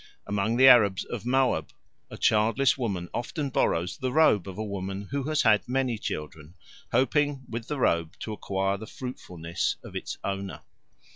Among 0.25 0.57
the 0.57 0.67
Arabs 0.67 1.03
of 1.05 1.27
Moab 1.27 1.69
a 2.09 2.17
childless 2.17 2.75
woman 2.75 3.07
often 3.13 3.51
borrows 3.51 3.97
the 3.99 4.11
robe 4.11 4.47
of 4.47 4.57
a 4.57 4.63
woman 4.65 5.09
who 5.11 5.25
has 5.25 5.43
had 5.43 5.69
many 5.69 5.99
children, 5.99 6.55
hoping 6.91 7.43
with 7.47 7.67
the 7.67 7.77
robe 7.77 8.15
to 8.21 8.33
acquire 8.33 8.77
the 8.77 8.87
fruitfulness 8.87 9.75
of 9.83 9.95
its 9.95 10.17
owner. 10.23 10.61